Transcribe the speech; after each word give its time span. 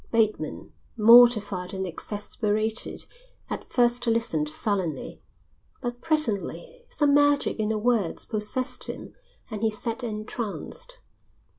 Bateman, 0.11 0.73
mortified 0.97 1.75
and 1.75 1.85
exasperated, 1.85 3.05
at 3.51 3.63
first 3.63 4.07
listened 4.07 4.49
sullenly, 4.49 5.21
but 5.79 6.01
presently 6.01 6.85
some 6.89 7.13
magic 7.13 7.59
in 7.59 7.69
the 7.69 7.77
words 7.77 8.25
possessed 8.25 8.85
him 8.85 9.13
and 9.51 9.61
he 9.61 9.69
sat 9.69 10.03
entranced. 10.03 11.01